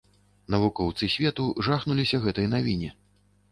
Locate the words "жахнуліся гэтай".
1.69-2.51